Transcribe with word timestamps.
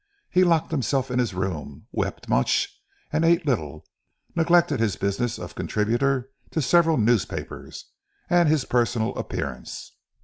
He 0.31 0.43
locked 0.43 0.71
himself 0.71 1.11
in 1.11 1.19
his 1.19 1.35
room, 1.35 1.85
wept 1.91 2.27
much, 2.27 2.75
and 3.13 3.23
ate 3.23 3.45
little; 3.45 3.85
neglected 4.35 4.79
his 4.79 4.95
business 4.95 5.37
of 5.37 5.53
contributor 5.53 6.31
to 6.49 6.59
several 6.59 6.97
newspapers, 6.97 7.85
and 8.27 8.49
his 8.49 8.65
personal 8.65 9.13
appearance. 9.15 9.91